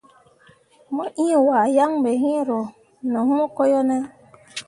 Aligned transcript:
Mo 0.93 1.03
ĩĩ 1.23 1.29
wahe 1.47 1.69
yaŋ 1.77 1.91
be 2.03 2.11
iŋ 2.33 2.39
ro 2.47 2.59
ne 3.11 3.19
hũũ 3.27 3.45
ko 3.55 3.63
yo 3.71 3.81
ne? 3.89 3.97